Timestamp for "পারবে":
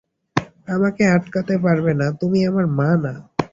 1.65-1.91